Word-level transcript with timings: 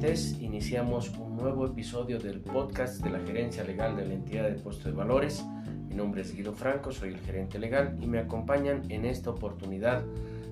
oyentes, 0.00 0.40
iniciamos 0.40 1.10
un 1.18 1.36
nuevo 1.36 1.66
episodio 1.66 2.18
del 2.18 2.40
podcast 2.40 3.02
de 3.02 3.10
la 3.10 3.18
Gerencia 3.20 3.64
Legal 3.64 3.96
de 3.96 4.06
la 4.06 4.14
Entidad 4.14 4.48
de 4.48 4.54
Puesto 4.54 4.88
de 4.88 4.94
Valores. 4.94 5.44
Mi 5.88 5.94
nombre 5.94 6.22
es 6.22 6.34
Guido 6.34 6.54
Franco, 6.54 6.90
soy 6.90 7.10
el 7.10 7.20
gerente 7.20 7.58
legal 7.58 7.98
y 8.00 8.06
me 8.06 8.18
acompañan 8.18 8.90
en 8.90 9.04
esta 9.04 9.28
oportunidad 9.28 10.02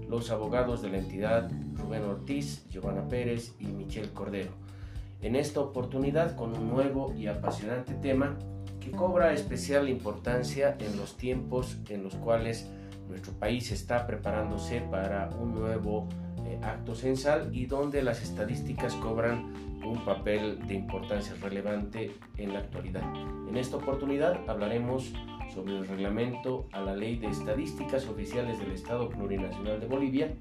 los 0.06 0.30
abogados 0.30 0.82
de 0.82 0.90
la 0.90 0.98
entidad 0.98 1.50
Rubén 1.76 2.04
Ortiz, 2.04 2.66
Giovanna 2.68 3.08
Pérez 3.08 3.54
y 3.58 3.68
Michelle 3.68 4.10
Cordero. 4.12 4.50
En 5.22 5.34
esta 5.34 5.60
oportunidad 5.60 6.36
con 6.36 6.54
un 6.54 6.68
nuevo 6.68 7.14
y 7.14 7.26
apasionante 7.26 7.94
tema 7.94 8.36
que 8.80 8.90
cobra 8.90 9.32
especial 9.32 9.88
importancia 9.88 10.76
en 10.78 10.94
los 10.98 11.16
tiempos 11.16 11.78
en 11.88 12.02
los 12.02 12.14
cuales 12.16 12.68
nuestro 13.08 13.32
país 13.32 13.72
está 13.72 14.06
preparándose 14.06 14.82
para 14.82 15.30
un 15.40 15.54
nuevo 15.54 16.06
eh, 16.46 16.58
acto 16.62 16.94
censal 16.94 17.50
y 17.52 17.66
donde 17.66 18.02
las 18.02 18.22
estadísticas 18.22 18.94
cobran 18.94 19.52
un 19.84 20.04
papel 20.04 20.66
de 20.66 20.74
importancia 20.74 21.34
relevante 21.40 22.12
en 22.36 22.52
la 22.52 22.60
actualidad. 22.60 23.02
En 23.48 23.56
esta 23.56 23.76
oportunidad 23.76 24.38
hablaremos 24.48 25.12
sobre 25.54 25.78
el 25.78 25.86
reglamento 25.86 26.68
a 26.72 26.80
la 26.80 26.94
Ley 26.94 27.16
de 27.18 27.28
Estadísticas 27.28 28.06
Oficiales 28.06 28.58
del 28.58 28.72
Estado 28.72 29.08
Plurinacional 29.08 29.80
de 29.80 29.86
Bolivia 29.86 30.34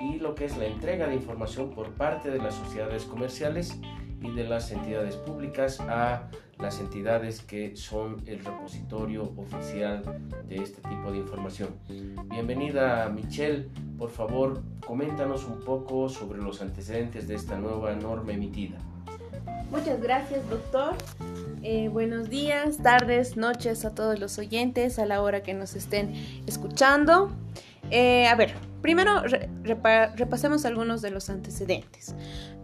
y 0.00 0.18
lo 0.18 0.34
que 0.34 0.46
es 0.46 0.56
la 0.56 0.66
entrega 0.66 1.06
de 1.06 1.14
información 1.14 1.70
por 1.70 1.92
parte 1.94 2.30
de 2.30 2.38
las 2.38 2.54
sociedades 2.54 3.04
comerciales 3.04 3.78
y 4.20 4.30
de 4.30 4.44
las 4.44 4.70
entidades 4.70 5.16
públicas 5.16 5.80
a 5.80 6.28
las 6.58 6.80
entidades 6.80 7.40
que 7.42 7.76
son 7.76 8.22
el 8.26 8.44
repositorio 8.44 9.32
oficial 9.36 10.02
de 10.48 10.56
este 10.56 10.80
tipo 10.88 11.12
de 11.12 11.18
información. 11.18 11.70
Bienvenida 12.28 13.08
Michelle, 13.08 13.68
por 13.96 14.10
favor 14.10 14.62
coméntanos 14.84 15.44
un 15.44 15.60
poco 15.60 16.08
sobre 16.08 16.40
los 16.42 16.62
antecedentes 16.62 17.28
de 17.28 17.34
esta 17.34 17.58
nueva 17.58 17.94
norma 17.94 18.32
emitida. 18.32 18.78
Muchas 19.70 20.00
gracias 20.00 20.48
doctor. 20.48 20.94
Eh, 21.62 21.88
buenos 21.88 22.30
días, 22.30 22.78
tardes, 22.78 23.36
noches 23.36 23.84
a 23.84 23.94
todos 23.94 24.18
los 24.18 24.38
oyentes 24.38 24.98
a 24.98 25.04
la 25.04 25.20
hora 25.20 25.42
que 25.42 25.52
nos 25.52 25.74
estén 25.74 26.14
escuchando. 26.46 27.30
Eh, 27.90 28.26
a 28.26 28.34
ver, 28.34 28.54
primero 28.82 29.22
repasemos 30.16 30.64
algunos 30.64 31.02
de 31.02 31.10
los 31.10 31.30
antecedentes. 31.30 32.14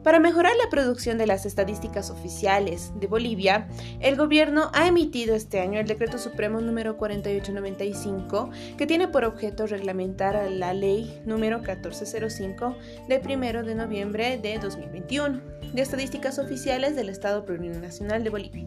Para 0.04 0.20
mejorar 0.20 0.52
la 0.62 0.68
producción 0.68 1.16
de 1.16 1.26
las 1.26 1.46
estadísticas 1.46 2.10
oficiales 2.10 2.92
de 3.00 3.06
Bolivia, 3.06 3.68
el 4.00 4.16
gobierno 4.16 4.70
ha 4.74 4.86
emitido 4.86 5.34
este 5.34 5.60
año 5.60 5.80
el 5.80 5.86
Decreto 5.86 6.18
Supremo 6.18 6.60
número 6.60 6.98
4895, 6.98 8.50
que 8.76 8.86
tiene 8.86 9.08
por 9.08 9.24
objeto 9.24 9.66
reglamentar 9.66 10.50
la 10.50 10.74
ley 10.74 11.22
número 11.24 11.56
1405 11.60 12.76
de 13.08 13.22
1 13.24 13.62
de 13.62 13.74
noviembre 13.74 14.36
de 14.36 14.58
2021 14.58 15.40
de 15.72 15.80
estadísticas 15.80 16.38
oficiales 16.38 16.96
del 16.96 17.08
Estado 17.08 17.46
Plurinacional 17.46 18.22
de 18.22 18.30
Bolivia. 18.30 18.66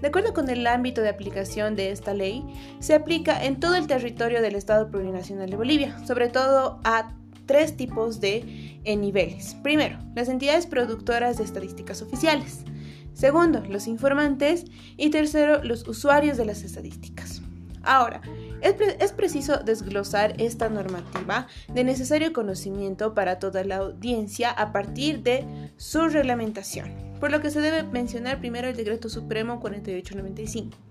De 0.00 0.08
acuerdo 0.08 0.32
con 0.32 0.48
el 0.48 0.66
ámbito 0.66 1.02
de 1.02 1.08
aplicación 1.08 1.76
de 1.76 1.90
esta 1.90 2.14
ley, 2.14 2.44
se 2.78 2.94
aplica 2.94 3.44
en 3.44 3.60
todo 3.60 3.74
el 3.74 3.86
territorio 3.86 4.40
del 4.40 4.54
Estado 4.54 4.90
Plurinacional 4.90 5.50
de 5.50 5.56
Bolivia, 5.56 5.98
sobre 6.06 6.28
todo 6.28 6.80
a 6.84 7.12
tres 7.46 7.76
tipos 7.76 8.20
de 8.20 8.80
niveles. 8.84 9.56
Primero, 9.62 9.98
las 10.14 10.28
entidades 10.28 10.66
productoras 10.66 11.38
de 11.38 11.44
estadísticas 11.44 12.00
oficiales. 12.00 12.64
Segundo, 13.12 13.62
los 13.68 13.86
informantes. 13.86 14.64
Y 14.96 15.10
tercero, 15.10 15.62
los 15.62 15.86
usuarios 15.86 16.36
de 16.36 16.46
las 16.46 16.62
estadísticas. 16.62 17.42
Ahora, 17.82 18.22
es, 18.62 19.12
preciso 19.12 19.58
desglosar 19.58 20.34
esta 20.38 20.68
normativa 20.68 21.46
de 21.72 21.84
necesario 21.84 22.32
conocimiento 22.32 23.14
para 23.14 23.38
toda 23.38 23.64
la 23.64 23.76
audiencia 23.76 24.50
a 24.50 24.72
partir 24.72 25.22
de 25.22 25.70
su 25.76 26.08
reglamentación, 26.08 26.94
por 27.20 27.30
lo 27.30 27.40
que 27.40 27.50
se 27.50 27.60
debe 27.60 27.82
mencionar 27.82 28.38
primero 28.40 28.68
el 28.68 28.76
Decreto 28.76 29.08
Supremo 29.08 29.60
4895. 29.60 30.89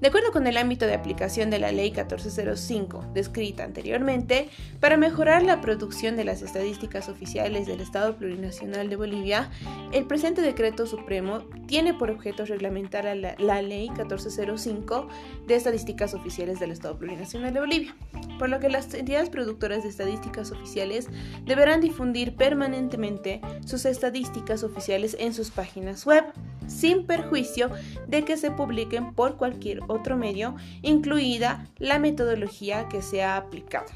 De 0.00 0.08
acuerdo 0.08 0.30
con 0.30 0.46
el 0.46 0.56
ámbito 0.56 0.86
de 0.86 0.94
aplicación 0.94 1.50
de 1.50 1.58
la 1.58 1.72
Ley 1.72 1.90
1405, 1.90 3.06
descrita 3.14 3.64
anteriormente, 3.64 4.48
para 4.78 4.96
mejorar 4.96 5.42
la 5.42 5.60
producción 5.60 6.16
de 6.16 6.22
las 6.22 6.40
estadísticas 6.40 7.08
oficiales 7.08 7.66
del 7.66 7.80
Estado 7.80 8.16
Plurinacional 8.16 8.88
de 8.90 8.94
Bolivia, 8.94 9.50
el 9.92 10.06
presente 10.06 10.40
decreto 10.40 10.86
supremo 10.86 11.40
tiene 11.66 11.94
por 11.94 12.12
objeto 12.12 12.44
reglamentar 12.44 13.04
la, 13.16 13.34
la 13.38 13.60
Ley 13.60 13.90
1405 13.90 15.08
de 15.48 15.54
Estadísticas 15.56 16.14
Oficiales 16.14 16.60
del 16.60 16.70
Estado 16.70 16.96
Plurinacional 16.96 17.52
de 17.52 17.58
Bolivia, 17.58 17.96
por 18.38 18.50
lo 18.50 18.60
que 18.60 18.68
las 18.68 18.94
entidades 18.94 19.30
productoras 19.30 19.82
de 19.82 19.88
estadísticas 19.88 20.52
oficiales 20.52 21.08
deberán 21.44 21.80
difundir 21.80 22.36
permanentemente 22.36 23.40
sus 23.66 23.84
estadísticas 23.84 24.62
oficiales 24.62 25.16
en 25.18 25.34
sus 25.34 25.50
páginas 25.50 26.06
web 26.06 26.24
sin 26.68 27.06
perjuicio 27.06 27.70
de 28.06 28.24
que 28.24 28.36
se 28.36 28.50
publiquen 28.50 29.14
por 29.14 29.36
cualquier 29.36 29.80
otro 29.88 30.16
medio, 30.16 30.56
incluida 30.82 31.66
la 31.78 31.98
metodología 31.98 32.88
que 32.88 33.02
se 33.02 33.22
ha 33.22 33.36
aplicado. 33.36 33.86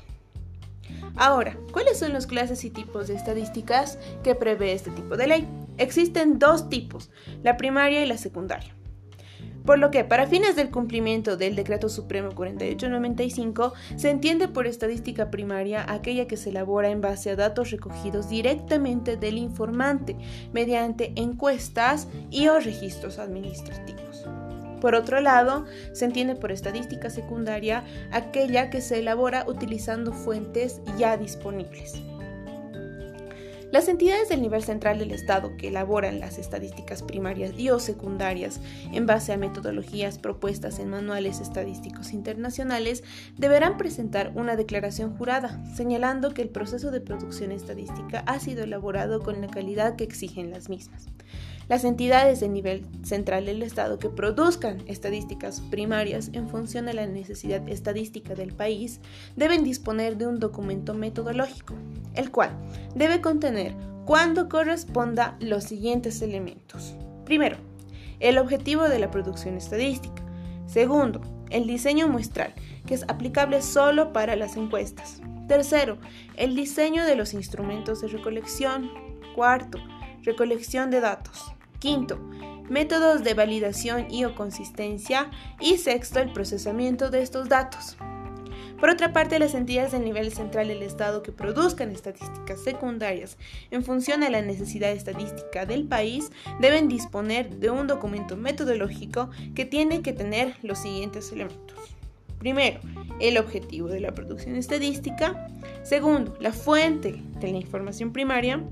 Ahora, 1.17 1.57
¿cuáles 1.73 1.99
son 1.99 2.13
las 2.13 2.27
clases 2.27 2.65
y 2.65 2.71
tipos 2.71 3.09
de 3.09 3.15
estadísticas 3.15 3.99
que 4.23 4.35
prevé 4.35 4.73
este 4.73 4.91
tipo 4.91 5.17
de 5.17 5.27
ley? 5.27 5.49
Existen 5.79 6.39
dos 6.39 6.69
tipos, 6.69 7.11
la 7.43 7.57
primaria 7.57 8.03
y 8.03 8.07
la 8.07 8.19
secundaria. 8.19 8.75
Por 9.65 9.79
lo 9.79 9.91
que, 9.91 10.05
para 10.05 10.27
fines 10.27 10.57
del 10.57 10.71
cumplimiento 10.71 11.37
del 11.37 11.55
Decreto 11.55 11.89
Supremo 11.89 12.31
4895, 12.35 13.73
se 13.97 14.11
entiende 14.11 14.49
por 14.49 14.67
estadística 14.67 15.31
primaria 15.31 15.85
aquella 15.89 16.27
que 16.27 16.37
se 16.37 16.51
elabora 16.51 16.91
en 16.91 17.01
base 17.01 17.31
a 17.31 17.37
datos 17.37 17.71
recogidos 17.71 18.29
directamente 18.29 19.17
del 19.17 19.39
informante 19.39 20.17
mediante 20.53 21.13
encuestas 21.17 22.09
y 22.31 22.49
o 22.49 22.59
registros 22.59 23.19
administrativos. 23.19 24.27
Por 24.81 24.97
otro 24.97 25.21
lado, 25.21 25.65
se 25.93 26.07
entiende 26.07 26.35
por 26.35 26.51
estadística 26.51 27.09
secundaria 27.09 27.85
aquella 28.11 28.69
que 28.69 28.81
se 28.81 28.99
elabora 28.99 29.45
utilizando 29.47 30.13
fuentes 30.13 30.81
ya 30.99 31.17
disponibles. 31.17 32.03
Las 33.73 33.89
entidades 33.89 34.29
del 34.29 34.43
nivel 34.43 34.63
central 34.63 34.99
del 34.99 35.13
Estado 35.13 35.57
que 35.57 35.69
elaboran 35.69 36.21
las 36.21 36.37
estadísticas 36.37 37.03
primarias 37.03 37.55
y 37.57 37.71
o 37.71 37.79
secundarias 37.79 38.61
en 38.93 39.07
base 39.07 39.33
a 39.33 39.39
metodologías 39.39 40.19
propuestas 40.19 40.79
en 40.79 40.91
manuales 40.91 41.41
estadísticos 41.41 42.13
internacionales 42.13 43.03
deberán 43.39 43.79
presentar 43.79 44.31
una 44.35 44.57
declaración 44.57 45.17
jurada 45.17 45.65
señalando 45.75 46.35
que 46.35 46.43
el 46.43 46.51
proceso 46.51 46.91
de 46.91 47.01
producción 47.01 47.51
estadística 47.51 48.19
ha 48.27 48.39
sido 48.41 48.63
elaborado 48.63 49.23
con 49.23 49.41
la 49.41 49.49
calidad 49.49 49.97
que 49.97 50.05
exigen 50.05 50.51
las 50.51 50.69
mismas. 50.69 51.07
Las 51.73 51.85
entidades 51.85 52.39
de 52.41 52.51
nivel 52.51 52.85
central 53.03 53.47
del 53.47 53.63
Estado 53.63 53.99
que 53.99 54.11
produzcan 54.11 54.83
estadísticas 54.89 55.63
primarias 55.71 56.29
en 56.35 56.51
función 56.51 56.85
de 56.85 56.93
la 56.93 57.07
necesidad 57.07 57.67
estadística 57.67 58.35
del 58.35 58.53
país 58.53 59.01
deben 59.37 59.65
disponer 59.65 60.19
de 60.19 60.27
un 60.27 60.39
documento 60.39 60.93
metodológico, 60.93 61.73
el 62.13 62.31
cual 62.31 62.51
debe 62.95 63.23
contener 63.23 63.75
cuando 64.05 64.51
corresponda 64.51 65.39
los 65.41 65.65
siguientes 65.65 66.21
elementos. 66.21 66.95
Primero, 67.25 67.57
el 68.21 68.37
objetivo 68.37 68.91
de 68.91 68.99
la 68.99 69.11
producción 69.11 69.57
estadística. 69.57 70.23
Segundo, 70.67 71.23
el 71.49 71.67
diseño 71.67 72.07
muestral, 72.07 72.53
que 72.85 72.93
es 72.93 73.05
aplicable 73.09 73.63
solo 73.63 74.13
para 74.13 74.37
las 74.37 74.59
encuestas. 74.59 75.23
Tercero, 75.49 75.97
el 76.37 76.55
diseño 76.55 77.07
de 77.07 77.17
los 77.17 77.33
instrumentos 77.33 78.03
de 78.03 78.09
recolección. 78.09 78.91
Cuarto, 79.35 79.79
recolección 80.23 80.91
de 80.91 81.01
datos. 81.01 81.55
Quinto, 81.83 82.17
métodos 82.71 83.25
de 83.25 83.35
validación 83.35 84.09
y 84.09 84.25
o 84.25 84.37
consistencia. 84.37 85.33
Y 85.59 85.79
sexto, 85.79 86.21
el 86.21 86.33
procesamiento 86.33 87.11
de 87.11 87.23
estos 87.23 87.49
datos. 87.49 87.97
Por 88.79 88.89
otra 88.89 89.13
parte, 89.13 89.41
las 89.41 89.55
entidades 89.55 89.91
del 89.91 90.05
nivel 90.05 90.33
central 90.33 90.69
del 90.69 90.85
Estado 90.85 91.25
que 91.25 91.33
produzcan 91.33 91.91
estadísticas 91.91 92.63
secundarias 92.63 93.37
en 93.73 93.83
función 93.83 94.21
de 94.21 94.31
la 94.31 94.43
necesidad 94.43 94.93
estadística 94.93 95.67
del 95.67 95.83
país 95.89 96.31
deben 96.61 96.87
disponer 96.87 97.51
de 97.57 97.71
un 97.71 97.89
documento 97.89 98.37
metodológico 98.37 99.31
que 99.57 99.65
tiene 99.65 100.03
que 100.03 100.13
tener 100.13 100.55
los 100.63 100.79
siguientes 100.79 101.33
elementos. 101.33 101.97
Primero, 102.39 102.79
el 103.19 103.39
objetivo 103.39 103.89
de 103.89 103.99
la 103.99 104.15
producción 104.15 104.55
estadística. 104.55 105.49
Segundo, 105.83 106.37
la 106.39 106.53
fuente 106.53 107.21
de 107.41 107.51
la 107.51 107.59
información 107.59 108.13
primaria. 108.13 108.63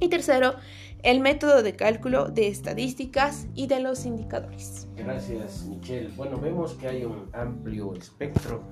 Y 0.00 0.08
tercero, 0.08 0.56
el 1.04 1.20
método 1.20 1.62
de 1.62 1.76
cálculo 1.76 2.30
de 2.30 2.48
estadísticas 2.48 3.46
y 3.54 3.66
de 3.66 3.78
los 3.80 4.06
indicadores. 4.06 4.88
Gracias, 4.96 5.66
Michelle. 5.66 6.08
Bueno, 6.16 6.38
vemos 6.38 6.72
que 6.72 6.88
hay 6.88 7.04
un 7.04 7.28
amplio 7.34 7.92
espectro 7.92 8.62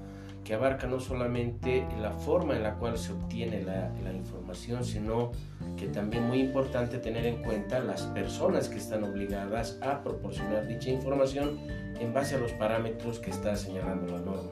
que 0.43 0.55
abarca 0.55 0.87
no 0.87 0.99
solamente 0.99 1.87
la 2.01 2.11
forma 2.11 2.57
en 2.57 2.63
la 2.63 2.77
cual 2.77 2.97
se 2.97 3.13
obtiene 3.13 3.63
la, 3.63 3.93
la, 4.03 4.13
información, 4.15 4.83
sino 4.83 5.31
que 5.77 5.89
también 5.89 6.27
muy 6.27 6.41
importante 6.41 6.99
tener 6.99 7.27
en 7.27 7.43
cuenta 7.43 7.81
las 7.81 8.03
personas 8.07 8.69
que 8.71 8.79
están 8.79 9.05
obligadas 9.05 9.79
a 9.83 10.03
proporcionar 10.03 10.67
dicha 10.67 10.89
información 10.89 11.61
en 12.01 12.15
base 12.15 12.37
a 12.37 12.39
los 12.39 12.53
parámetros 12.53 13.21
que 13.21 13.31
está 13.31 13.55
señalando 13.55 14.11
la 14.11 14.23
norma. 14.23 14.51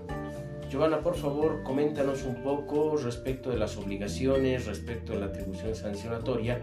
Giovanna, 0.70 1.00
por 1.00 1.16
favor, 1.16 1.62
coméntanos 1.64 2.24
un 2.24 2.36
poco 2.44 2.96
respecto 2.96 3.50
de 3.50 3.56
las 3.56 3.76
obligaciones, 3.76 4.66
respecto 4.66 5.14
de 5.14 5.20
la 5.20 5.26
atribución 5.26 5.74
sancionatoria 5.74 6.60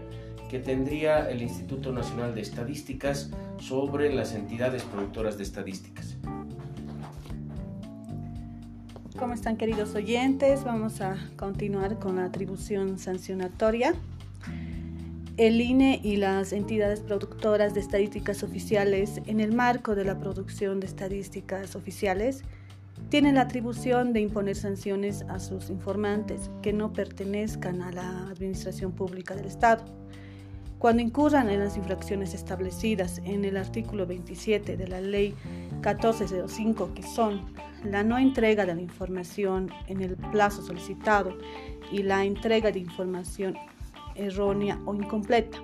que 0.48 0.58
tendría 0.58 1.28
el 1.30 1.42
Instituto 1.42 1.92
Nacional 1.92 2.34
de 2.34 2.40
Estadísticas 2.40 3.30
sobre 3.58 4.12
las 4.12 4.34
entidades 4.34 4.82
productoras 4.82 5.36
de 5.36 5.44
estadísticas. 5.44 6.16
¿Cómo 9.18 9.34
están 9.34 9.56
queridos 9.56 9.94
oyentes? 9.94 10.64
Vamos 10.64 11.00
a 11.00 11.16
continuar 11.36 11.98
con 11.98 12.16
la 12.16 12.24
atribución 12.24 12.98
sancionatoria. 12.98 13.94
El 15.36 15.60
INE 15.60 16.00
y 16.02 16.16
las 16.16 16.52
entidades 16.52 17.00
productoras 17.00 17.74
de 17.74 17.80
estadísticas 17.80 18.42
oficiales 18.42 19.20
en 19.26 19.40
el 19.40 19.52
marco 19.52 19.94
de 19.94 20.04
la 20.04 20.18
producción 20.18 20.80
de 20.80 20.86
estadísticas 20.86 21.76
oficiales 21.76 22.42
tienen 23.08 23.36
la 23.36 23.42
atribución 23.42 24.12
de 24.12 24.20
imponer 24.20 24.56
sanciones 24.56 25.22
a 25.28 25.40
sus 25.40 25.70
informantes 25.70 26.50
que 26.62 26.72
no 26.72 26.92
pertenezcan 26.92 27.82
a 27.82 27.90
la 27.90 28.28
administración 28.28 28.92
pública 28.92 29.34
del 29.34 29.46
Estado. 29.46 29.84
Cuando 30.78 31.02
incurran 31.02 31.50
en 31.50 31.58
las 31.58 31.76
infracciones 31.76 32.34
establecidas 32.34 33.18
en 33.24 33.44
el 33.44 33.56
artículo 33.56 34.06
27 34.06 34.76
de 34.76 34.86
la 34.86 35.00
Ley 35.00 35.34
1405, 35.72 36.94
que 36.94 37.02
son 37.02 37.52
la 37.82 38.04
no 38.04 38.16
entrega 38.16 38.64
de 38.64 38.76
la 38.76 38.80
información 38.80 39.70
en 39.88 40.02
el 40.02 40.16
plazo 40.16 40.62
solicitado 40.62 41.36
y 41.90 42.04
la 42.04 42.24
entrega 42.24 42.70
de 42.70 42.78
información 42.78 43.56
errónea 44.14 44.78
o 44.86 44.94
incompleta. 44.94 45.58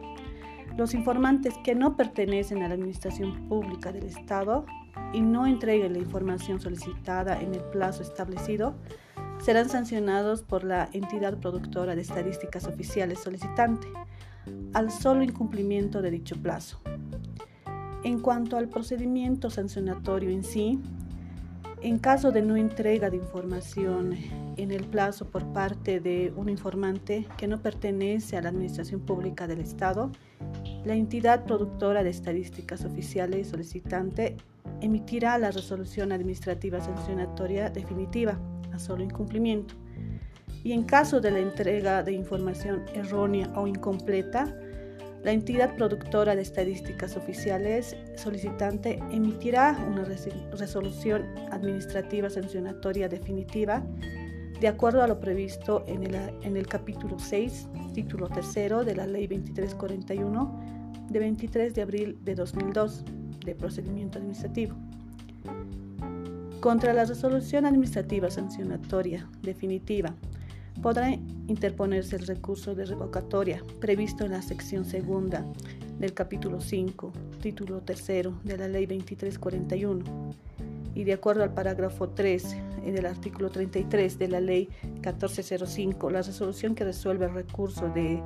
Los 0.77 0.95
informantes 0.95 1.55
que 1.63 1.77
no 1.77 1.97
pertenecen 1.97 2.65
a 2.65 2.69
la 2.69 2.75
Administración 2.75 3.49
Pública 3.49 3.93
del 3.93 4.07
Estado 4.07 4.67
y 5.13 5.21
no 5.21 5.47
entreguen 5.47 5.93
la 5.93 6.01
información 6.01 6.61
solicitada 6.61 7.41
en 7.41 7.55
el 7.55 7.63
plazo 7.63 8.03
establecido 8.03 8.75
serán 9.41 9.69
sancionados 9.69 10.43
por 10.43 10.65
la 10.65 10.89
entidad 10.93 11.39
productora 11.39 11.95
de 11.95 12.03
estadísticas 12.03 12.67
oficiales 12.67 13.21
solicitante 13.21 13.87
al 14.73 14.91
solo 14.91 15.23
incumplimiento 15.23 16.03
de 16.03 16.11
dicho 16.11 16.37
plazo. 16.37 16.81
En 18.03 18.21
cuanto 18.21 18.57
al 18.57 18.69
procedimiento 18.69 19.51
sancionatorio 19.51 20.31
en 20.31 20.45
sí, 20.45 20.81
en 21.85 21.99
caso 21.99 22.33
de 22.33 22.41
no 22.41 22.57
entrega 22.57 23.11
de 23.11 23.19
información 23.19 24.15
en 24.57 24.71
el 24.71 24.85
plazo 24.85 25.27
por 25.31 25.53
parte 25.53 26.01
de 26.01 26.33
un 26.35 26.49
informante 26.49 27.27
que 27.37 27.47
no 27.47 27.61
pertenece 27.61 28.37
a 28.37 28.43
la 28.43 28.49
Administración 28.49 29.01
Pública 29.01 29.47
del 29.47 29.61
Estado, 29.61 30.11
la 30.85 30.95
entidad 30.95 31.45
productora 31.45 32.03
de 32.03 32.11
estadísticas 32.11 32.85
oficiales 32.87 33.49
solicitante 33.49 34.37
emitirá 34.81 35.37
la 35.39 35.51
resolución 35.51 36.13
administrativa 36.13 36.81
sancionatoria 36.81 37.71
definitiva 37.71 38.39
a 38.73 38.79
solo 38.79 39.05
incumplimiento. 39.05 39.75
Y 40.65 40.73
en 40.73 40.83
caso 40.83 41.21
de 41.21 41.31
la 41.31 41.39
entrega 41.39 42.03
de 42.03 42.13
información 42.13 42.85
errónea 42.95 43.53
o 43.55 43.67
incompleta, 43.67 44.57
la 45.23 45.33
entidad 45.33 45.77
productora 45.77 46.35
de 46.35 46.43
estadísticas 46.43 47.17
oficiales 47.17 47.97
solicitante 48.17 48.99
emitirá 49.11 49.79
una 49.89 50.05
resolución 50.05 51.27
administrativa 51.51 52.29
sancionatoria 52.29 53.09
definitiva 53.09 53.83
de 54.61 54.69
acuerdo 54.69 55.03
a 55.03 55.07
lo 55.07 55.21
previsto 55.21 55.85
en 55.87 56.57
el, 56.57 56.67
capítulo 56.67 57.19
6, 57.19 57.69
título 57.93 58.29
tercero 58.29 58.85
de 58.85 58.95
la 58.95 59.07
Ley 59.07 59.27
2341 59.27 61.07
de 61.11 61.19
23 61.19 61.75
de 61.75 61.83
abril 61.83 62.19
de 62.23 62.35
2002 62.35 63.05
de 63.45 63.55
procedimiento 63.55 64.19
administrativo. 64.19 64.75
Contra 66.61 66.95
la 66.95 67.05
resolución 67.05 67.67
administrativa 67.67 68.31
sancionatoria 68.31 69.29
definitiva 69.43 70.15
podrá 70.83 71.13
interponerse 71.47 72.17
el 72.17 72.27
recurso 72.27 72.75
de 72.75 72.85
revocatoria 72.85 73.63
previsto 73.81 74.25
en 74.25 74.33
la 74.33 74.43
sección 74.43 74.85
segunda 74.85 75.45
del 75.99 76.13
capítulo 76.15 76.61
5, 76.61 77.13
título 77.41 77.81
tercero 77.81 78.39
de 78.45 78.59
la 78.59 78.69
Ley 78.69 78.87
2341 78.87 80.05
y 80.95 81.05
de 81.05 81.13
acuerdo 81.13 81.43
al 81.43 81.55
parágrafo 81.55 82.09
3 82.09 82.57
del 82.85 83.07
artículo 83.07 83.51
33 83.51 84.19
de 84.19 84.29
la 84.29 84.41
Ley 84.41 84.69
1405, 84.83 86.11
la 86.11 86.23
resolución 86.23 86.75
que 86.75 86.85
resuelve 86.85 87.27
el 87.27 87.35
recurso 87.35 87.89
de 87.89 88.23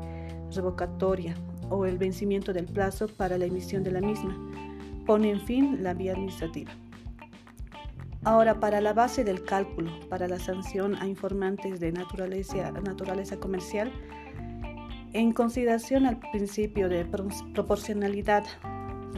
revocatoria 0.55 1.35
o 1.71 1.87
el 1.87 1.99
vencimiento 1.99 2.53
del 2.53 2.67
plazo 2.67 3.09
para 3.09 3.39
la 3.39 3.47
emisión 3.47 3.85
de 3.85 3.93
la 3.93 4.01
misma 4.01 4.37
pone 5.07 5.31
en 5.31 5.41
fin 5.41 5.83
la 5.83 5.95
vía 5.95 6.13
administrativa. 6.13 6.71
Ahora, 8.29 8.61
para 8.61 8.83
la 8.83 8.93
base 8.93 9.25
del 9.25 9.43
cálculo, 9.43 9.91
para 10.11 10.29
la 10.29 10.39
sanción 10.39 10.97
a 10.97 11.07
informantes 11.07 11.81
de 11.81 11.93
naturaleza, 11.93 13.41
comercial, 13.41 13.91
en 15.15 15.33
consideración 15.33 16.05
al 16.05 16.21
principio 16.21 16.91
de 16.91 17.07
proporcionalidad, 17.55 18.45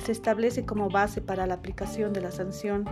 se 0.00 0.12
establece 0.12 0.64
como 0.64 0.90
base 0.90 1.20
para 1.20 1.48
la 1.48 1.54
aplicación 1.54 2.12
de 2.12 2.20
la 2.20 2.30
sanción 2.30 2.84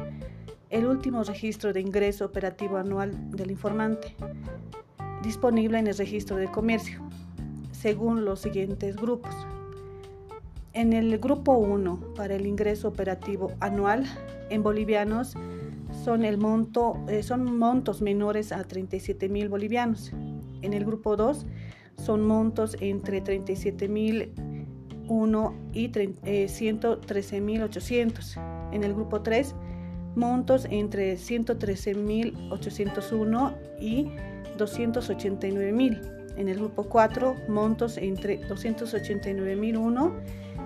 el 0.70 0.86
último 0.86 1.22
registro 1.22 1.72
de 1.72 1.82
ingreso 1.82 2.24
operativo 2.24 2.78
anual 2.78 3.30
del 3.30 3.52
informante, 3.52 4.16
disponible 5.22 5.78
en 5.78 5.86
el 5.86 5.96
registro 5.96 6.34
de 6.34 6.50
comercio, 6.50 7.00
según 7.70 8.24
los 8.24 8.40
siguientes 8.40 8.96
grupos. 8.96 9.36
En 10.72 10.92
el 10.94 11.16
grupo 11.20 11.52
1, 11.52 12.14
para 12.16 12.34
el 12.34 12.44
ingreso 12.44 12.88
operativo 12.88 13.52
anual 13.60 14.04
en 14.50 14.64
bolivianos, 14.64 15.36
son, 16.04 16.24
el 16.24 16.38
monto, 16.38 16.96
eh, 17.08 17.22
son 17.22 17.58
montos 17.58 18.02
menores 18.02 18.52
a 18.52 18.64
37 18.64 19.28
mil 19.28 19.48
bolivianos. 19.48 20.12
En 20.62 20.72
el 20.72 20.84
grupo 20.84 21.16
2 21.16 21.46
son 21.96 22.26
montos 22.26 22.76
entre 22.80 23.20
37 23.20 23.88
mil 23.88 24.32
1 25.08 25.54
y 25.72 25.90
113 26.48 27.36
eh, 27.36 27.40
mil 27.40 27.62
800. 27.62 28.36
En 28.72 28.84
el 28.84 28.94
grupo 28.94 29.22
3 29.22 29.54
montos 30.14 30.66
entre 30.70 31.16
113 31.16 31.94
mil 31.94 32.36
801 32.50 33.54
y 33.80 34.10
289 34.56 35.72
mil. 35.72 36.00
En 36.36 36.48
el 36.48 36.58
grupo 36.58 36.84
4 36.84 37.34
montos 37.48 37.98
entre 37.98 38.38
289 38.46 39.56
mil 39.56 39.76
1 39.76 40.12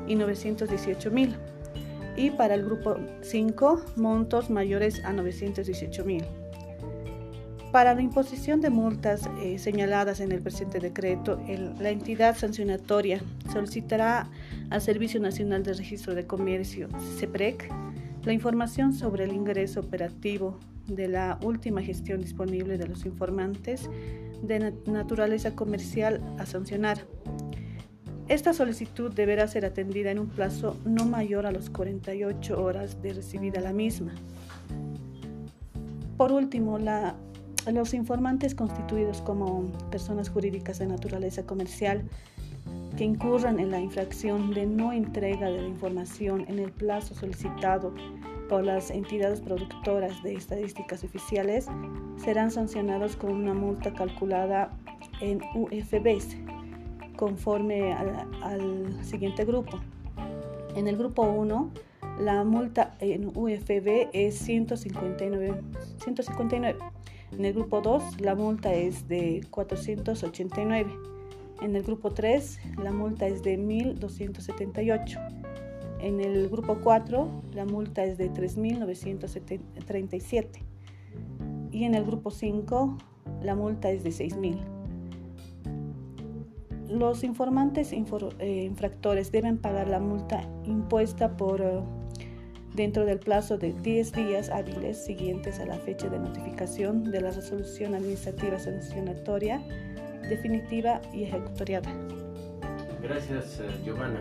y 0.06 0.14
918 0.14 1.10
mil. 1.10 1.36
Y 2.16 2.30
para 2.30 2.54
el 2.54 2.64
grupo 2.64 2.96
5, 3.22 3.82
montos 3.96 4.50
mayores 4.50 5.04
a 5.04 5.12
918 5.12 6.04
mil. 6.04 6.24
Para 7.72 7.94
la 7.94 8.02
imposición 8.02 8.60
de 8.60 8.68
multas 8.68 9.30
eh, 9.40 9.58
señaladas 9.58 10.20
en 10.20 10.30
el 10.30 10.42
presente 10.42 10.78
decreto, 10.78 11.40
la 11.80 11.88
entidad 11.88 12.36
sancionatoria 12.36 13.22
solicitará 13.50 14.28
al 14.68 14.82
Servicio 14.82 15.20
Nacional 15.20 15.62
de 15.62 15.72
Registro 15.72 16.14
de 16.14 16.26
Comercio, 16.26 16.88
CEPREC, 17.18 17.72
la 18.24 18.34
información 18.34 18.92
sobre 18.92 19.24
el 19.24 19.32
ingreso 19.32 19.80
operativo 19.80 20.60
de 20.86 21.08
la 21.08 21.38
última 21.42 21.80
gestión 21.80 22.20
disponible 22.20 22.76
de 22.76 22.88
los 22.88 23.06
informantes 23.06 23.88
de 24.42 24.74
naturaleza 24.86 25.54
comercial 25.54 26.20
a 26.38 26.44
sancionar 26.44 27.06
esta 28.28 28.52
solicitud 28.52 29.12
deberá 29.12 29.46
ser 29.48 29.64
atendida 29.64 30.10
en 30.10 30.18
un 30.18 30.28
plazo 30.28 30.76
no 30.84 31.04
mayor 31.04 31.46
a 31.46 31.52
las 31.52 31.70
48 31.70 32.62
horas 32.62 33.02
de 33.02 33.14
recibida 33.14 33.60
la 33.60 33.72
misma. 33.72 34.12
Por 36.16 36.32
último, 36.32 36.78
los 37.72 37.94
informantes 37.94 38.54
constituidos 38.54 39.20
como 39.22 39.72
personas 39.90 40.30
jurídicas 40.30 40.78
de 40.78 40.86
naturaleza 40.86 41.44
comercial 41.44 42.04
que 42.96 43.04
incurran 43.04 43.58
en 43.58 43.70
la 43.70 43.80
infracción 43.80 44.52
de 44.52 44.66
no 44.66 44.92
entrega 44.92 45.50
de 45.50 45.62
la 45.62 45.68
información 45.68 46.44
en 46.48 46.58
el 46.58 46.70
plazo 46.70 47.14
solicitado 47.14 47.92
por 48.48 48.64
las 48.64 48.90
entidades 48.90 49.40
productoras 49.40 50.22
de 50.22 50.34
estadísticas 50.34 51.02
oficiales 51.02 51.66
serán 52.22 52.50
sancionados 52.50 53.16
con 53.16 53.32
una 53.32 53.54
multa 53.54 53.92
calculada 53.94 54.70
en 55.20 55.40
UFBs 55.54 56.36
conforme 57.22 57.92
al, 57.92 59.04
siguiente 59.04 59.44
grupo. 59.44 59.78
En 60.74 60.88
el 60.88 60.96
grupo 60.96 61.22
1, 61.22 61.70
la 62.18 62.42
multa 62.42 62.96
en 62.98 63.28
UFB 63.28 64.08
es 64.12 64.34
159, 64.38 65.54
159. 66.02 66.78
En 67.30 67.44
el 67.44 67.52
grupo 67.52 67.80
2, 67.80 68.20
la 68.20 68.34
multa 68.34 68.74
es 68.74 69.06
de 69.06 69.46
489. 69.50 70.90
En 71.60 71.76
el 71.76 71.84
grupo 71.84 72.10
3, 72.10 72.58
la 72.82 72.90
multa 72.90 73.28
es 73.28 73.44
de 73.44 73.56
1278. 73.56 75.20
En 76.00 76.18
el 76.18 76.48
grupo 76.48 76.78
4, 76.82 77.42
la 77.54 77.64
multa 77.64 78.02
es 78.02 78.18
de 78.18 78.30
3937. 78.30 80.64
Y 81.70 81.84
en 81.84 81.94
el 81.94 82.04
grupo 82.04 82.32
5, 82.32 82.98
la 83.42 83.54
multa 83.54 83.92
es 83.92 84.02
de 84.02 84.10
6000. 84.10 84.71
Los 86.92 87.24
informantes 87.24 87.90
eh, 87.90 88.64
infractores 88.64 89.32
deben 89.32 89.56
pagar 89.56 89.88
la 89.88 89.98
multa 89.98 90.42
impuesta 90.66 91.38
por, 91.38 91.62
eh, 91.62 91.80
dentro 92.74 93.06
del 93.06 93.18
plazo 93.18 93.56
de 93.56 93.72
10 93.72 94.12
días 94.12 94.50
hábiles 94.50 95.02
siguientes 95.02 95.58
a 95.58 95.64
la 95.64 95.78
fecha 95.78 96.10
de 96.10 96.18
notificación 96.18 97.10
de 97.10 97.22
la 97.22 97.30
resolución 97.30 97.94
administrativa 97.94 98.58
sancionatoria 98.58 99.62
definitiva 100.28 101.00
y 101.14 101.24
ejecutoriada. 101.24 101.90
Gracias, 103.02 103.60
eh, 103.60 103.70
Giovanna. 103.82 104.20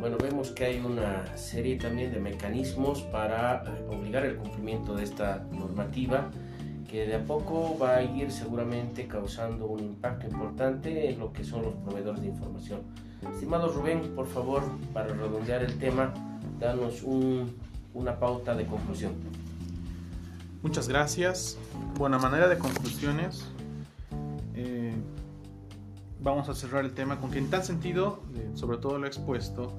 Bueno, 0.00 0.16
vemos 0.16 0.52
que 0.52 0.64
hay 0.64 0.78
una 0.78 1.36
serie 1.36 1.76
también 1.76 2.12
de 2.12 2.18
mecanismos 2.18 3.02
para 3.12 3.62
obligar 3.90 4.24
el 4.24 4.36
cumplimiento 4.36 4.96
de 4.96 5.04
esta 5.04 5.46
normativa 5.50 6.30
de 7.00 7.16
a 7.16 7.24
poco 7.24 7.76
va 7.78 7.96
a 7.96 8.02
ir 8.02 8.30
seguramente 8.30 9.06
causando 9.08 9.66
un 9.66 9.80
impacto 9.80 10.26
importante 10.26 11.10
en 11.10 11.18
lo 11.18 11.32
que 11.32 11.44
son 11.44 11.62
los 11.62 11.74
proveedores 11.74 12.20
de 12.22 12.28
información. 12.28 12.80
Estimado 13.32 13.68
Rubén, 13.72 14.14
por 14.14 14.26
favor, 14.26 14.62
para 14.92 15.08
redondear 15.08 15.62
el 15.62 15.78
tema, 15.78 16.12
danos 16.60 17.02
una 17.94 18.18
pauta 18.18 18.54
de 18.54 18.66
conclusión. 18.66 19.12
Muchas 20.62 20.88
gracias. 20.88 21.58
Buena 21.96 22.18
manera 22.18 22.48
de 22.48 22.58
conclusiones. 22.58 23.44
Eh, 24.54 24.94
vamos 26.20 26.48
a 26.48 26.54
cerrar 26.54 26.84
el 26.84 26.92
tema 26.92 27.20
con 27.20 27.30
que 27.30 27.38
en 27.38 27.50
tal 27.50 27.64
sentido, 27.64 28.20
sobre 28.54 28.78
todo 28.78 28.98
lo 28.98 29.06
expuesto, 29.06 29.72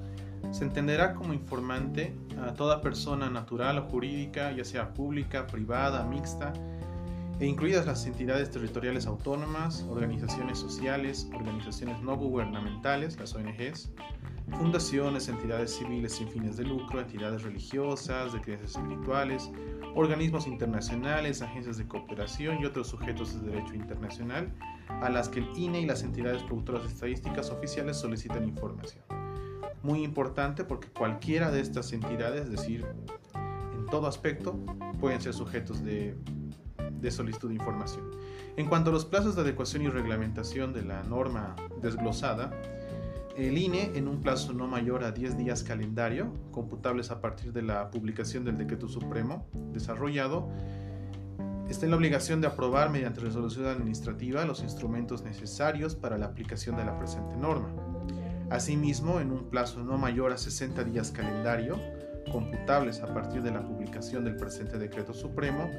se 0.50 0.64
entenderá 0.64 1.14
como 1.14 1.32
informante 1.32 2.14
a 2.46 2.54
toda 2.54 2.80
persona 2.80 3.30
natural 3.30 3.78
o 3.78 3.82
jurídica, 3.82 4.52
ya 4.52 4.64
sea 4.64 4.94
pública, 4.94 5.46
privada, 5.46 6.04
mixta, 6.04 6.52
e 7.38 7.46
incluidas 7.46 7.86
las 7.86 8.06
entidades 8.06 8.50
territoriales 8.50 9.06
autónomas, 9.06 9.84
organizaciones 9.90 10.58
sociales, 10.58 11.28
organizaciones 11.34 12.00
no 12.00 12.16
gubernamentales, 12.16 13.18
las 13.18 13.34
ONGs, 13.34 13.92
fundaciones, 14.58 15.28
entidades 15.28 15.76
civiles 15.76 16.14
sin 16.14 16.28
fines 16.28 16.56
de 16.56 16.64
lucro, 16.64 17.00
entidades 17.00 17.42
religiosas, 17.42 18.32
de 18.32 18.40
creencias 18.40 18.76
espirituales, 18.76 19.50
organismos 19.94 20.46
internacionales, 20.46 21.42
agencias 21.42 21.76
de 21.76 21.86
cooperación 21.86 22.60
y 22.60 22.64
otros 22.64 22.88
sujetos 22.88 23.40
de 23.42 23.50
derecho 23.50 23.74
internacional 23.74 24.52
a 24.88 25.10
las 25.10 25.28
que 25.28 25.40
el 25.40 25.48
INE 25.56 25.80
y 25.82 25.86
las 25.86 26.02
entidades 26.02 26.42
productoras 26.44 26.84
de 26.84 26.88
estadísticas 26.88 27.50
oficiales 27.50 27.98
solicitan 27.98 28.44
información. 28.48 29.04
Muy 29.82 30.02
importante 30.02 30.64
porque 30.64 30.88
cualquiera 30.88 31.50
de 31.50 31.60
estas 31.60 31.92
entidades, 31.92 32.44
es 32.44 32.50
decir, 32.50 32.86
en 33.74 33.86
todo 33.86 34.06
aspecto, 34.06 34.58
pueden 35.00 35.20
ser 35.20 35.34
sujetos 35.34 35.84
de 35.84 36.16
de 37.06 37.12
solicitud 37.12 37.48
de 37.48 37.54
información. 37.54 38.10
En 38.56 38.66
cuanto 38.66 38.90
a 38.90 38.92
los 38.92 39.04
plazos 39.04 39.36
de 39.36 39.42
adecuación 39.42 39.82
y 39.82 39.88
reglamentación 39.88 40.72
de 40.72 40.82
la 40.82 41.02
norma 41.04 41.54
desglosada, 41.80 42.50
el 43.36 43.58
INE, 43.58 43.92
en 43.94 44.08
un 44.08 44.22
plazo 44.22 44.52
no 44.52 44.66
mayor 44.66 45.04
a 45.04 45.12
10 45.12 45.36
días 45.36 45.62
calendario, 45.62 46.32
computables 46.50 47.10
a 47.10 47.20
partir 47.20 47.52
de 47.52 47.62
la 47.62 47.90
publicación 47.90 48.44
del 48.44 48.56
decreto 48.56 48.88
supremo 48.88 49.46
desarrollado, 49.72 50.48
está 51.68 51.84
en 51.84 51.90
la 51.90 51.96
obligación 51.96 52.40
de 52.40 52.48
aprobar 52.48 52.90
mediante 52.90 53.20
resolución 53.20 53.66
administrativa 53.66 54.44
los 54.44 54.62
instrumentos 54.62 55.22
necesarios 55.22 55.94
para 55.94 56.18
la 56.18 56.26
aplicación 56.26 56.76
de 56.76 56.84
la 56.84 56.98
presente 56.98 57.36
norma. 57.36 57.68
Asimismo, 58.50 59.20
en 59.20 59.32
un 59.32 59.50
plazo 59.50 59.84
no 59.84 59.98
mayor 59.98 60.32
a 60.32 60.38
60 60.38 60.82
días 60.84 61.10
calendario, 61.10 61.78
computables 62.32 63.00
a 63.02 63.12
partir 63.12 63.42
de 63.42 63.50
la 63.50 63.62
publicación 63.62 64.24
del 64.24 64.36
presente 64.36 64.78
decreto 64.78 65.12
supremo, 65.12 65.70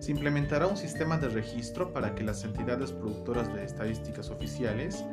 se 0.00 0.12
implementará 0.12 0.66
un 0.66 0.78
sistema 0.78 1.18
de 1.18 1.28
registro 1.28 1.92
para 1.92 2.14
que 2.14 2.24
las 2.24 2.42
entidades 2.42 2.90
productoras 2.90 3.52
de 3.52 3.64
estadísticas 3.64 4.30
oficiales 4.30 5.04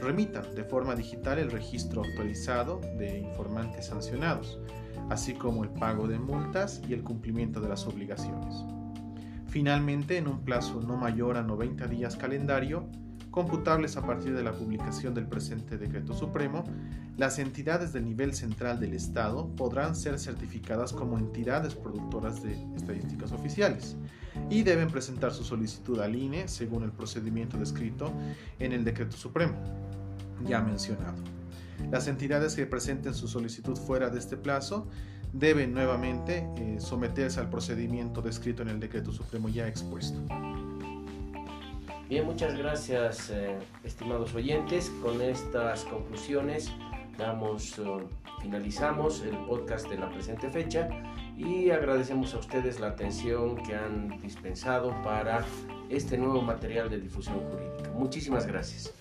remitan 0.00 0.54
de 0.54 0.64
forma 0.64 0.94
digital 0.94 1.38
el 1.38 1.50
registro 1.50 2.02
actualizado 2.02 2.78
de 2.98 3.18
informantes 3.18 3.86
sancionados, 3.86 4.60
así 5.08 5.32
como 5.32 5.64
el 5.64 5.70
pago 5.70 6.06
de 6.06 6.18
multas 6.18 6.82
y 6.86 6.92
el 6.92 7.02
cumplimiento 7.02 7.60
de 7.60 7.70
las 7.70 7.86
obligaciones. 7.86 8.54
Finalmente, 9.48 10.18
en 10.18 10.28
un 10.28 10.44
plazo 10.44 10.80
no 10.80 10.96
mayor 10.96 11.38
a 11.38 11.42
90 11.42 11.86
días 11.86 12.16
calendario, 12.16 12.86
computables 13.34 13.96
a 13.96 14.06
partir 14.06 14.32
de 14.32 14.44
la 14.44 14.52
publicación 14.52 15.12
del 15.12 15.26
presente 15.26 15.76
decreto 15.76 16.14
supremo, 16.14 16.62
las 17.16 17.40
entidades 17.40 17.92
del 17.92 18.04
nivel 18.04 18.32
central 18.32 18.78
del 18.78 18.94
Estado 18.94 19.48
podrán 19.56 19.96
ser 19.96 20.20
certificadas 20.20 20.92
como 20.92 21.18
entidades 21.18 21.74
productoras 21.74 22.44
de 22.44 22.52
estadísticas 22.76 23.32
oficiales 23.32 23.96
y 24.50 24.62
deben 24.62 24.88
presentar 24.88 25.32
su 25.32 25.42
solicitud 25.42 25.98
al 25.98 26.14
INE 26.14 26.46
según 26.46 26.84
el 26.84 26.92
procedimiento 26.92 27.58
descrito 27.58 28.12
en 28.60 28.70
el 28.70 28.84
decreto 28.84 29.16
supremo 29.16 29.56
ya 30.46 30.60
mencionado. 30.60 31.20
Las 31.90 32.06
entidades 32.06 32.54
que 32.54 32.66
presenten 32.66 33.14
su 33.14 33.26
solicitud 33.26 33.76
fuera 33.76 34.10
de 34.10 34.20
este 34.20 34.36
plazo 34.36 34.86
deben 35.32 35.74
nuevamente 35.74 36.48
eh, 36.56 36.76
someterse 36.78 37.40
al 37.40 37.50
procedimiento 37.50 38.22
descrito 38.22 38.62
en 38.62 38.68
el 38.68 38.78
decreto 38.78 39.10
supremo 39.10 39.48
ya 39.48 39.66
expuesto. 39.66 40.20
Bien, 42.08 42.26
muchas 42.26 42.56
gracias, 42.58 43.30
eh, 43.30 43.58
estimados 43.82 44.34
oyentes. 44.34 44.90
Con 45.02 45.22
estas 45.22 45.84
conclusiones 45.84 46.70
damos, 47.16 47.78
eh, 47.78 47.82
finalizamos 48.42 49.22
el 49.22 49.36
podcast 49.46 49.88
de 49.88 49.96
la 49.96 50.10
presente 50.10 50.50
fecha 50.50 50.88
y 51.36 51.70
agradecemos 51.70 52.34
a 52.34 52.38
ustedes 52.38 52.78
la 52.78 52.88
atención 52.88 53.56
que 53.56 53.74
han 53.74 54.20
dispensado 54.20 54.94
para 55.02 55.46
este 55.88 56.18
nuevo 56.18 56.42
material 56.42 56.90
de 56.90 57.00
difusión 57.00 57.40
jurídica. 57.50 57.90
Muchísimas 57.94 58.46
gracias. 58.46 58.92